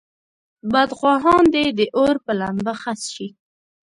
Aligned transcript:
بدخواهان 0.71 1.43
دې 1.53 1.65
د 1.79 1.81
اور 1.97 2.15
په 2.25 2.31
لمبه 2.39 2.73
خس 2.81 3.01
شي. 3.15 3.27